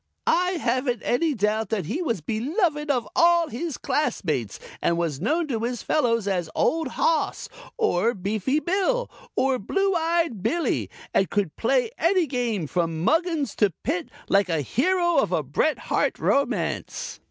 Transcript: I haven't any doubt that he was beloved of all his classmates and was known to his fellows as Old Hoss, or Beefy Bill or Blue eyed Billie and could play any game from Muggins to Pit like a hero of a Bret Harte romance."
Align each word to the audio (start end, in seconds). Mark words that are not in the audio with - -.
I 0.25 0.53
haven't 0.53 1.03
any 1.03 1.35
doubt 1.35 1.69
that 1.69 1.85
he 1.85 2.01
was 2.01 2.21
beloved 2.21 2.89
of 2.89 3.07
all 3.15 3.49
his 3.49 3.77
classmates 3.77 4.59
and 4.81 4.97
was 4.97 5.21
known 5.21 5.47
to 5.49 5.59
his 5.59 5.83
fellows 5.83 6.27
as 6.27 6.49
Old 6.55 6.87
Hoss, 6.87 7.47
or 7.77 8.15
Beefy 8.15 8.59
Bill 8.59 9.11
or 9.35 9.59
Blue 9.59 9.93
eyed 9.93 10.41
Billie 10.41 10.89
and 11.13 11.29
could 11.29 11.55
play 11.55 11.91
any 11.99 12.25
game 12.25 12.65
from 12.65 13.03
Muggins 13.03 13.53
to 13.57 13.69
Pit 13.83 14.09
like 14.27 14.49
a 14.49 14.61
hero 14.61 15.17
of 15.17 15.31
a 15.31 15.43
Bret 15.43 15.77
Harte 15.77 16.17
romance." 16.17 17.19